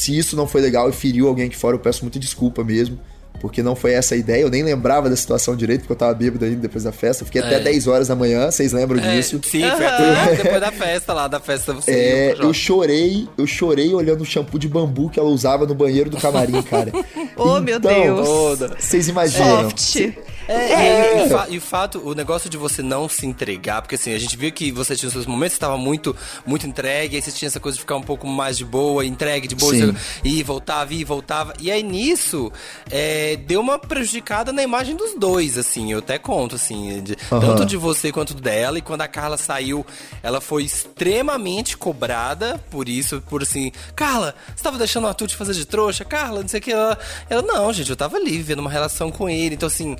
[0.00, 2.98] se isso não foi legal e feriu alguém aqui fora, eu peço muita desculpa mesmo.
[3.38, 6.14] Porque não foi essa a ideia, eu nem lembrava da situação direito, porque eu tava
[6.14, 7.22] bêbado ainda depois da festa.
[7.22, 7.60] Eu fiquei até É.
[7.60, 9.38] 10 horas da manhã, vocês lembram É, disso?
[9.44, 13.92] sim, foi até depois da festa lá, da festa você É, eu chorei, eu chorei
[13.92, 16.90] olhando o shampoo de bambu que ela usava no banheiro do camarim, cara.
[17.36, 18.26] Oh, meu Então, Deus.
[18.26, 18.76] Toda.
[18.78, 19.68] Vocês imaginam.
[19.68, 20.14] Soft.
[20.48, 23.94] É, E, e fa- e o fato, o negócio de você não se entregar, porque
[23.96, 27.16] assim, a gente viu que você tinha os seus momentos, você tava muito, muito entregue,
[27.16, 29.74] aí você tinha essa coisa de ficar um pouco mais de boa, entregue, de boa,
[29.74, 29.94] Sim.
[30.24, 31.52] e voltava, e voltava.
[31.60, 32.52] E aí nisso,
[32.90, 37.40] é, deu uma prejudicada na imagem dos dois, assim, eu até conto, assim, de- Aham.
[37.40, 38.78] tanto de você quanto dela.
[38.78, 39.84] E quando a Carla saiu,
[40.22, 45.36] ela foi extremamente cobrada por isso, por assim, Carla, você tava deixando o Arthur te
[45.36, 46.04] fazer de trouxa?
[46.04, 46.72] Carla, não sei o que.
[46.72, 46.98] Ela,
[47.30, 49.54] ela não, gente, eu tava ali vivendo uma relação com ele.
[49.54, 49.96] Então, assim,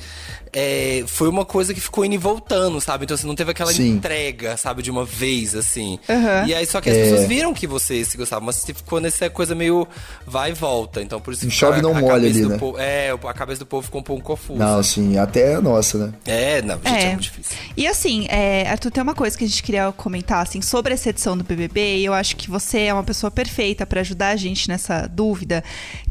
[0.53, 3.05] é, foi uma coisa que ficou indo e voltando, sabe?
[3.05, 3.91] Então, assim, não teve aquela Sim.
[3.91, 5.99] entrega, sabe, de uma vez, assim.
[6.09, 6.45] Aham.
[6.47, 9.29] E aí, só que as pessoas viram que você se gostava, mas você ficou nessa
[9.31, 9.87] coisa meio
[10.27, 11.03] vai e volta.
[11.03, 12.57] Então, por isso que chove, a- não a molha ali, né?
[12.59, 14.59] povo- é, a cabeça do povo ficou um pouco confusa.
[14.65, 16.13] Não, assim, até a nossa, né?
[16.27, 17.57] É, não, gente, é, muito difícil.
[17.77, 21.11] E assim, é, Arthur, tem uma coisa que a gente queria comentar assim, sobre essa
[21.11, 24.37] edição do BBB, e eu acho que você é uma pessoa perfeita pra ajudar a
[24.37, 25.63] gente nessa dúvida,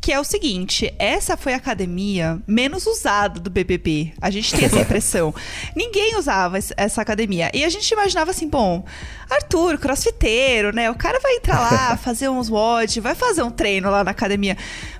[0.05, 4.13] que é o seguinte: essa foi a academia menos usada do BBB.
[4.21, 5.33] A gente tem essa impressão.
[5.75, 7.49] Ninguém usava es- essa academia.
[7.55, 8.85] E a gente imaginava assim, bom,
[9.27, 10.91] Arthur, crossfiteiro, né?
[10.91, 14.55] O cara vai entrar lá, fazer uns WOD, vai fazer um treino lá na academia.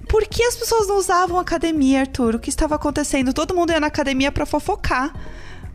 [0.09, 2.33] Por que as pessoas não usavam a academia, Arthur?
[2.35, 3.31] O que estava acontecendo?
[3.31, 5.13] Todo mundo ia na academia pra fofocar.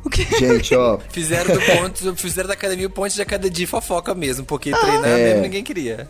[0.04, 0.24] O que...
[0.38, 4.44] Gente, ó, Fizeram do ponto, fizeram da academia o ponte de academia de fofoca mesmo,
[4.44, 5.24] porque treinar É.
[5.24, 6.08] mesmo ninguém queria.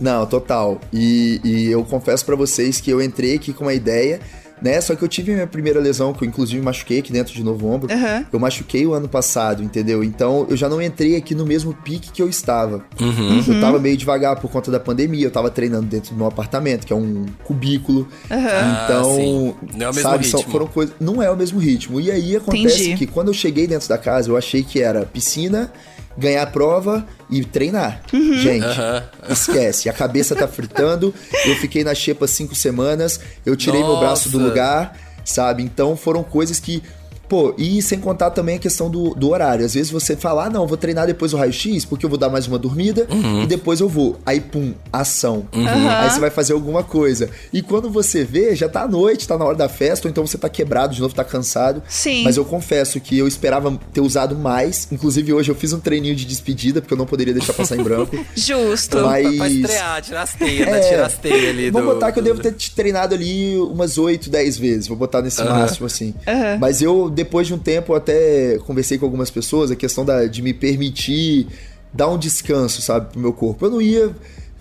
[0.00, 0.80] Não, total.
[0.92, 4.18] E, e eu confesso pra vocês que eu entrei aqui com uma ideia,
[4.62, 4.78] né?
[4.80, 7.42] Só que eu tive a minha primeira lesão, que eu inclusive machuquei aqui dentro de
[7.42, 7.90] novo ombro.
[7.92, 8.26] Aham.
[8.32, 10.04] Eu machuquei o ano passado, entendeu?
[10.04, 12.84] Então eu já não entrei aqui no mesmo pique que eu estava.
[13.00, 13.42] Uhum.
[13.46, 16.86] Eu tava meio devagar por conta da pandemia, eu tava treinando dentro do meu apartamento,
[16.86, 18.06] que é um cubículo.
[18.26, 19.66] Então, Ah.
[19.74, 20.42] Não é o mesmo sabe, ritmo.
[20.50, 20.94] foram coisas.
[21.00, 22.00] Não é o mesmo ritmo.
[22.00, 22.96] E aí acontece Entendi.
[22.96, 25.72] que quando eu cheguei dentro da casa, eu achei que era piscina,
[26.16, 28.02] ganhar prova e treinar.
[28.12, 28.38] Uhum.
[28.38, 29.02] Gente, Aham.
[29.28, 29.88] esquece.
[29.88, 31.14] A cabeça tá fritando.
[31.44, 33.20] Eu fiquei na xepa cinco semanas.
[33.44, 34.48] Eu tirei meu braço do Nossa.
[34.50, 35.62] lugar, sabe?
[35.62, 36.82] Então foram coisas que.
[37.30, 39.64] Pô, e sem contar também a questão do, do horário.
[39.64, 42.28] Às vezes você fala, ah, não, vou treinar depois do raio-x, porque eu vou dar
[42.28, 43.44] mais uma dormida Uhum.
[43.44, 44.18] e depois eu vou.
[44.26, 45.46] Aí, pum, ação.
[45.52, 47.30] Aí você vai fazer alguma coisa.
[47.52, 50.26] E quando você vê, já tá à noite, tá na hora da festa, ou então
[50.26, 51.80] você tá quebrado de novo, tá cansado.
[51.88, 52.24] Sim.
[52.24, 54.88] Mas eu confesso que eu esperava ter usado mais.
[54.90, 57.82] Inclusive, hoje eu fiz um treininho de despedida, porque eu não poderia deixar passar em
[57.84, 58.18] branco.
[58.34, 58.98] Justo.
[59.02, 60.78] Mas- Pra estrear, tirar as teias, né?
[60.80, 61.86] É, Tirar as teias ali Vou do...
[61.86, 64.88] botar que eu devo ter te treinado ali umas 8, 10 vezes.
[64.88, 66.12] Vou botar nesse máximo, assim.
[66.58, 70.24] Mas eu, depois de um tempo, eu até conversei com algumas pessoas, a questão da,
[70.24, 71.46] de me permitir
[71.92, 73.66] dar um descanso, sabe, pro meu corpo.
[73.66, 74.10] Eu não ia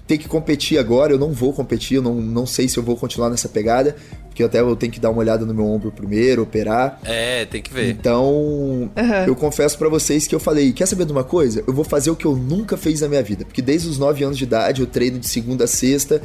[0.06, 2.98] ter que competir agora, eu não vou competir, eu não, não sei se eu vou
[2.98, 3.96] continuar nessa pegada,
[4.28, 7.00] porque até eu tenho que dar uma olhada no meu ombro primeiro, operar.
[7.06, 7.90] É, tem que ver.
[7.90, 8.92] Então,
[9.26, 11.64] eu confesso pra vocês que eu falei, quer saber de uma coisa?
[11.66, 13.46] Eu vou fazer o que eu nunca fiz na minha vida.
[13.46, 16.22] Porque desde os 9 anos de idade eu treino de segunda a sexta,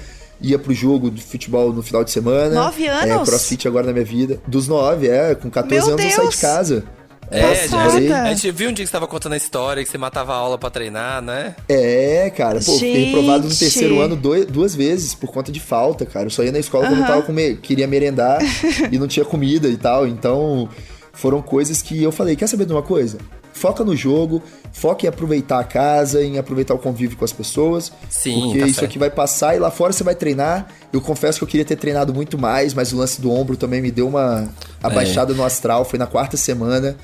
[0.51, 2.55] ia pro jogo de futebol no final de semana.
[2.55, 3.29] Nove É, anos?
[3.29, 4.39] crossfit agora na minha vida.
[4.47, 6.35] Dos 9, é, com 14 Meu anos eu saí Deus!
[6.35, 6.85] de casa.
[7.31, 7.91] É, Passada.
[7.99, 10.35] gente, a gente viu um dia que você tava contando a história, que você matava
[10.35, 11.57] a aula pra treinar, né?
[11.69, 13.61] É, cara, pô, fiquei reprovado no Gente!
[13.61, 16.27] terceiro ano dois- duas vezes por conta de falta, cara.
[16.27, 18.41] Eu só ia na escola quando eu tava comer, queria merendar
[18.93, 20.07] e não tinha comida e tal.
[20.07, 20.69] Então,
[21.15, 23.17] foram coisas que eu falei, quer saber de uma coisa?
[23.55, 27.93] Foca no jogo, foca em aproveitar a casa, em aproveitar o convívio com as pessoas.
[28.11, 28.91] Sim, Porque tá isso certo.
[28.91, 30.67] aqui vai passar e lá fora você vai treinar.
[30.93, 33.81] Eu confesso que eu queria ter treinado muito mais, mas o lance do ombro também
[33.81, 34.49] me deu uma
[34.83, 36.97] abaixada no astral, foi na quarta semana.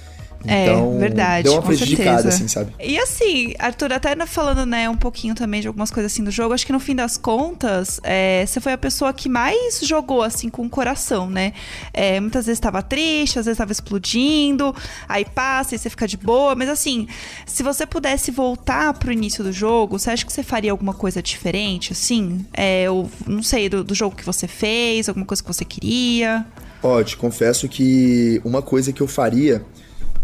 [0.46, 2.72] É, Então, verdade, deu uma prejudicada, assim, sabe?
[2.81, 6.55] E assim, Arthur, até falando, né, um pouquinho também de algumas coisas assim do jogo,
[6.55, 10.48] acho que no fim das contas, é, você foi a pessoa que mais jogou, assim,
[10.48, 11.53] com o coração, né?
[11.92, 14.74] É, muitas vezes estava triste, às vezes estava explodindo,
[15.09, 17.07] aí passa e você fica de boa, mas assim,
[17.46, 21.22] se você pudesse voltar pro início do jogo, você acha que você faria alguma coisa
[21.22, 22.44] diferente, assim?
[22.53, 26.46] É, eu não sei, do, do jogo que você fez, alguma coisa que você queria?
[26.83, 29.62] Ó, te confesso que uma coisa que eu faria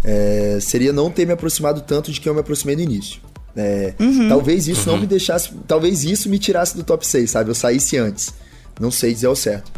[0.06, 3.20] é, seria não ter me aproximado tanto de quem eu me aproximei no início.
[3.56, 3.94] É,
[4.28, 5.50] Talvez isso não me deixasse.
[5.66, 7.50] Talvez isso me tirasse do top 6, sabe?
[7.50, 8.32] Eu saísse antes.
[8.78, 9.72] Não sei dizer ao certo.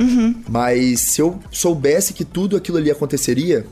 [0.48, 3.64] Mas se eu soubesse que tudo aquilo ali aconteceria,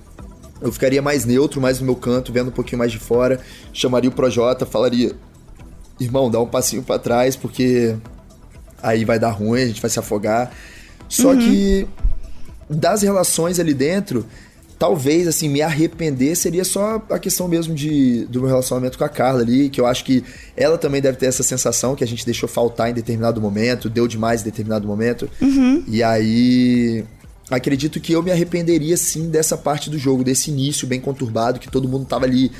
[0.62, 3.40] eu ficaria mais neutro, mais no meu canto, vendo um pouquinho mais de fora.
[3.73, 5.12] Chamaria o Projota, falaria:
[6.01, 7.97] Irmão, dá um passinho pra trás, porque
[8.83, 10.53] aí vai dar ruim, a gente vai se afogar.
[11.09, 11.87] Só que
[12.71, 14.27] das relações ali dentro,
[14.78, 19.08] talvez, assim, me arrepender seria só a questão mesmo de, do meu relacionamento com a
[19.08, 20.22] Carla ali, que eu acho que
[20.56, 24.06] ela também deve ter essa sensação que a gente deixou faltar em determinado momento, deu
[24.06, 25.28] demais em determinado momento.
[25.88, 27.04] E aí.
[27.48, 31.70] Acredito que eu me arrependeria sim dessa parte do jogo, desse início bem conturbado, que
[31.70, 32.50] todo mundo tava ali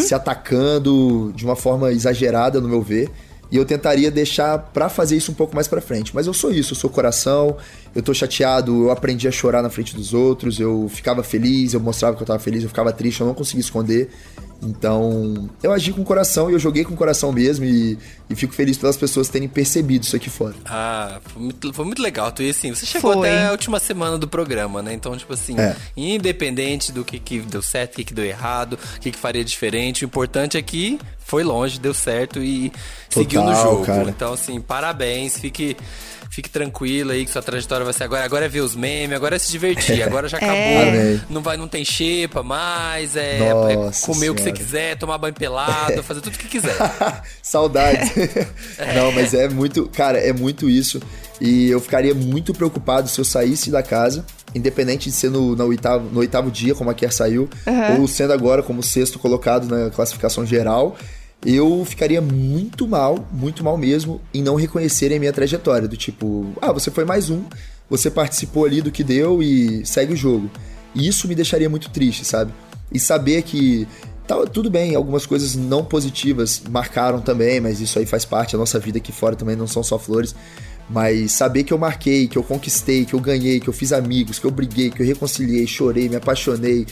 [0.00, 3.08] se atacando de uma forma exagerada, no meu ver.
[3.52, 6.14] E eu tentaria deixar pra fazer isso um pouco mais pra frente.
[6.14, 7.58] Mas eu sou isso, eu sou coração,
[7.94, 11.80] eu tô chateado, eu aprendi a chorar na frente dos outros, eu ficava feliz, eu
[11.80, 14.08] mostrava que eu tava feliz, eu ficava triste, eu não conseguia esconder.
[14.62, 17.98] Então, eu agi com o coração e eu joguei com o coração mesmo e,
[18.30, 20.54] e fico feliz pelas pessoas terem percebido isso aqui fora.
[20.64, 22.32] Ah, foi muito, foi muito legal.
[22.38, 23.28] E assim, você chegou foi.
[23.28, 24.94] até a última semana do programa, né?
[24.94, 25.74] Então, tipo assim, é.
[25.96, 29.44] independente do que, que deu certo, o que, que deu errado, o que, que faria
[29.44, 33.84] diferente, o importante é que foi longe, deu certo e Total, seguiu no jogo.
[33.84, 34.10] Cara.
[34.10, 35.76] Então, assim, parabéns, fique
[36.32, 38.24] fique tranquilo aí que sua trajetória vai ser agora.
[38.24, 40.56] Agora é ver os memes, agora é se divertir, agora já acabou.
[40.56, 41.20] É.
[41.28, 45.34] Não, vai, não tem xepa mais, é, é comer o que você quiser, tomar banho
[45.34, 46.74] pelado, fazer tudo o que quiser.
[47.42, 48.10] Saudades.
[48.78, 48.94] É.
[48.94, 51.02] Não, mas é muito, cara, é muito isso.
[51.38, 55.66] E eu ficaria muito preocupado se eu saísse da casa, independente de ser no, no,
[55.66, 58.00] oitavo, no oitavo dia, como a Kier saiu, uhum.
[58.00, 60.96] ou sendo agora como sexto colocado na classificação geral
[61.44, 65.88] eu ficaria muito mal, muito mal mesmo, em não reconhecerem a minha trajetória.
[65.88, 67.42] Do tipo, ah, você foi mais um,
[67.90, 70.48] você participou ali do que deu e segue o jogo.
[70.94, 72.52] E isso me deixaria muito triste, sabe?
[72.92, 73.88] E saber que
[74.26, 78.58] tá, tudo bem, algumas coisas não positivas marcaram também, mas isso aí faz parte, a
[78.58, 80.34] nossa vida aqui fora também não são só flores.
[80.88, 84.38] Mas saber que eu marquei, que eu conquistei, que eu ganhei, que eu fiz amigos,
[84.38, 86.86] que eu briguei, que eu reconciliei, chorei, me apaixonei,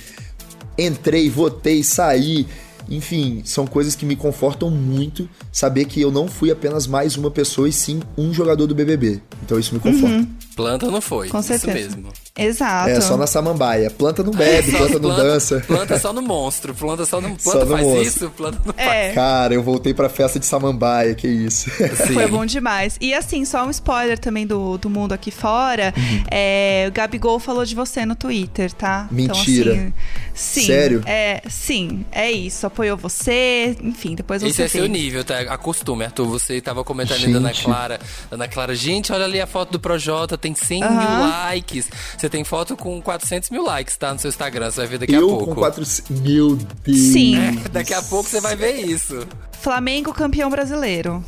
[0.78, 2.46] entrei, votei, saí
[2.90, 7.30] enfim, são coisas que me confortam muito saber que eu não fui apenas mais uma
[7.30, 9.22] pessoa e sim um jogador do BBB.
[9.44, 10.16] Então isso me conforta.
[10.16, 10.26] Uhum.
[10.60, 11.28] Planta não foi.
[11.28, 11.78] Com certeza.
[11.78, 12.12] Isso mesmo.
[12.36, 12.90] Exato.
[12.90, 13.90] É só na samambaia.
[13.90, 15.60] Planta não bebe, planta não planta, dança.
[15.66, 16.74] Planta só no monstro.
[16.74, 17.36] Planta só no.
[17.36, 18.02] Planta só no faz monstro.
[18.02, 18.84] isso, planta não é.
[18.84, 19.14] faz.
[19.14, 21.70] Cara, eu voltei pra festa de samambaia, que isso.
[21.96, 22.14] Sim.
[22.14, 22.96] Foi bom demais.
[23.00, 25.92] E assim, só um spoiler também do, do mundo aqui fora.
[25.96, 26.24] Uhum.
[26.30, 29.08] É, o Gabigol falou de você no Twitter, tá?
[29.10, 29.72] Mentira.
[29.72, 29.92] Então, assim,
[30.34, 30.66] sim.
[30.66, 31.02] Sério?
[31.06, 32.66] É, sim, é isso.
[32.66, 33.76] Apoiou você.
[33.82, 34.48] Enfim, depois você.
[34.48, 35.40] Esse é seu nível, tá?
[35.40, 36.26] Acostume, Arthur.
[36.26, 37.26] Você tava comentando gente.
[37.26, 38.00] ainda Ana Clara.
[38.30, 40.90] Ana Clara, gente, olha ali a foto do Projota, tem 100 uhum.
[40.90, 41.88] mil likes.
[42.16, 44.12] Você tem foto com 400 mil likes, tá?
[44.12, 45.46] No seu Instagram, você vai ver daqui eu a pouco.
[45.46, 46.10] com 400...
[46.20, 46.98] Meu Deus!
[46.98, 47.36] Sim.
[47.38, 49.26] É, daqui a pouco você vai ver isso.
[49.60, 51.24] Flamengo campeão brasileiro.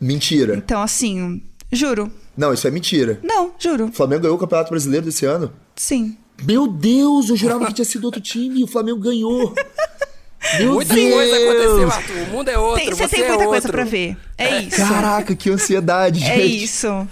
[0.00, 0.56] Mentira.
[0.56, 2.10] Então, assim, juro.
[2.36, 3.20] Não, isso é mentira.
[3.22, 3.86] Não, juro.
[3.86, 5.52] O Flamengo ganhou o Campeonato Brasileiro desse ano?
[5.76, 6.16] Sim.
[6.42, 9.54] Meu Deus, eu jurava que tinha sido outro time e o Flamengo ganhou.
[10.58, 11.14] Meu muita Deus.
[11.14, 12.14] coisa aconteceu, Arthur.
[12.16, 13.48] O mundo é outro, tem, você, você tem é muita outro.
[13.50, 14.16] coisa pra ver.
[14.38, 14.76] É isso.
[14.76, 16.40] Caraca, que ansiedade, é gente.
[16.40, 17.08] É isso.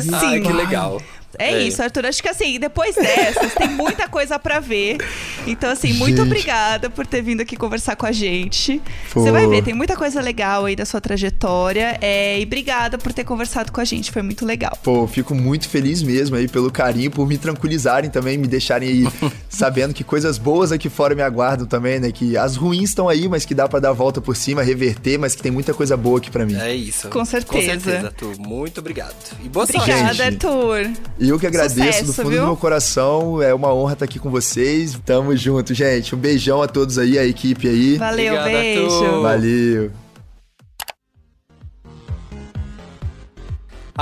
[0.00, 0.10] Sim.
[0.14, 1.00] Ah, que legal.
[1.40, 2.04] É, é, isso, Arthur.
[2.04, 4.98] Acho que assim, depois dessas, tem muita coisa para ver.
[5.46, 6.26] Então, assim, muito gente.
[6.26, 8.80] obrigada por ter vindo aqui conversar com a gente.
[9.10, 9.22] Pô.
[9.22, 11.96] Você vai ver, tem muita coisa legal aí da sua trajetória.
[12.02, 14.76] É, e obrigada por ter conversado com a gente, foi muito legal.
[14.82, 19.04] Pô, fico muito feliz mesmo aí pelo carinho, por me tranquilizarem também, me deixarem aí
[19.48, 22.12] sabendo que coisas boas aqui fora me aguardam também, né?
[22.12, 25.18] Que as ruins estão aí, mas que dá para dar a volta por cima, reverter,
[25.18, 26.56] mas que tem muita coisa boa aqui para mim.
[26.56, 27.08] É isso.
[27.08, 27.50] Com certeza.
[27.50, 28.38] Com certeza, Arthur.
[28.38, 29.14] Muito obrigado.
[29.42, 30.22] E boa Obrigada, sorte.
[30.22, 30.90] Arthur.
[31.18, 32.40] E eu que agradeço Sucesso, do fundo viu?
[32.40, 33.42] do meu coração.
[33.42, 34.98] É uma honra estar aqui com vocês.
[35.04, 36.14] Tamo junto, gente.
[36.14, 37.96] Um beijão a todos aí, a equipe aí.
[37.96, 39.04] Valeu, Obrigado, beijo.
[39.04, 39.22] Arthur.
[39.22, 39.90] Valeu.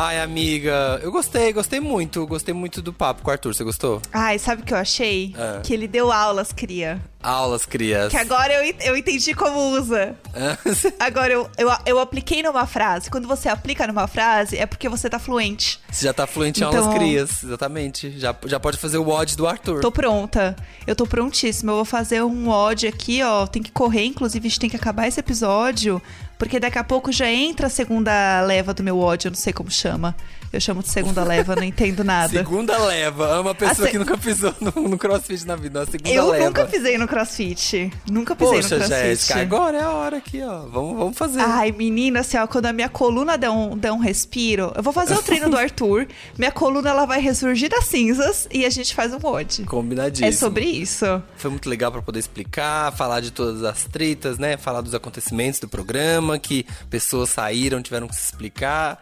[0.00, 2.24] Ai, amiga, eu gostei, gostei muito.
[2.24, 3.52] Gostei muito do papo com o Arthur.
[3.52, 4.00] Você gostou?
[4.12, 5.34] Ai, sabe o que eu achei?
[5.37, 5.61] É.
[5.61, 7.02] Que ele deu aulas, cria.
[7.20, 8.12] Aulas, crias.
[8.12, 10.14] Que agora eu, eu entendi como usa.
[11.00, 13.11] agora eu, eu, eu apliquei numa frase.
[13.11, 15.80] Quando você aplica numa frase, é porque você tá fluente.
[15.90, 18.16] Você já tá fluente então, em aulas crias, exatamente.
[18.20, 19.80] Já, já pode fazer o odd do Arthur.
[19.80, 20.54] Tô pronta.
[20.87, 21.72] Eu tô prontíssima.
[21.72, 23.48] Eu vou fazer um odd aqui, ó.
[23.48, 26.00] Tem que correr, inclusive a gente tem que acabar esse episódio
[26.38, 29.70] porque daqui a pouco já entra a segunda leva do meu ódio, não sei como
[29.70, 30.16] chama.
[30.50, 32.32] Eu chamo de segunda leva, não entendo nada.
[32.32, 33.28] Segunda leva.
[33.28, 33.92] É uma pessoa se...
[33.92, 35.84] que nunca pisou no, no, crossfit na vida.
[35.84, 36.46] segunda eu leva.
[36.46, 37.92] nunca pisei no crossfit.
[38.11, 39.08] Nunca pisei Poxa, no crossfit.
[39.08, 40.61] Jéssica, agora é a hora aqui, ó.
[40.61, 41.40] Vamos, vamos fazer.
[41.40, 44.92] Ai, menina, assim, ó, quando a minha coluna der um, der um respiro, eu vou
[44.92, 46.06] fazer o treino do Arthur.
[46.38, 49.64] Minha coluna ela vai ressurgir das cinzas e a gente faz um mod.
[49.64, 50.28] Combinadíssimo.
[50.28, 51.22] É sobre isso.
[51.37, 54.56] Foi muito legal para poder explicar, falar de todas as tretas, né?
[54.56, 58.98] Falar dos acontecimentos do programa, que pessoas saíram, tiveram que se explicar.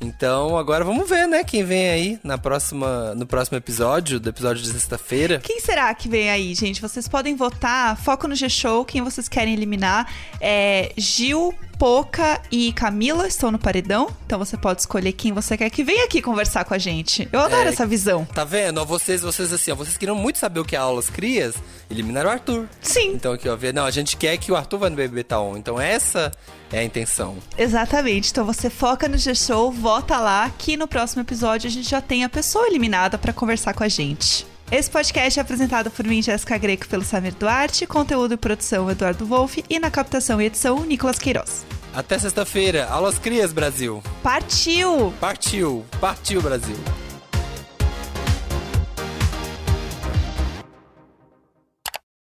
[0.00, 4.62] Então, agora vamos ver, né, quem vem aí na próxima, no próximo episódio, do episódio
[4.62, 5.40] de sexta-feira.
[5.40, 6.80] Quem será que vem aí, gente?
[6.80, 10.10] Vocês podem votar, foco no G-Show, quem vocês querem eliminar.
[10.40, 15.70] É Gil, Poca e Camila estão no paredão, então você pode escolher quem você quer
[15.70, 17.26] que venha aqui conversar com a gente.
[17.32, 18.26] Eu adoro é, essa visão.
[18.26, 18.82] Tá vendo?
[18.82, 21.54] Ó, vocês, vocês assim, ó, vocês queriam muito saber o que é aulas crias,
[21.90, 22.68] eliminaram o Arthur.
[22.82, 23.14] Sim.
[23.14, 25.56] Então aqui, ó, não, a gente quer que o Arthur vá no BBB Taon.
[25.56, 26.30] Então essa
[26.70, 27.38] é a intenção.
[27.56, 28.30] Exatamente.
[28.30, 32.24] Então você foca no G-Show, vota lá, que no próximo episódio a gente já tem
[32.24, 34.46] a pessoa eliminada para conversar com a gente.
[34.72, 39.26] Esse podcast é apresentado por mim, Jéssica Greco, pelo Samir Duarte, conteúdo e produção Eduardo
[39.26, 41.66] Wolff e na captação e edição Nicolas Queiroz.
[41.92, 42.86] Até sexta-feira.
[42.86, 44.00] Aulas Crias, Brasil.
[44.22, 45.12] Partiu!
[45.20, 45.84] Partiu.
[46.00, 46.76] Partiu, Brasil.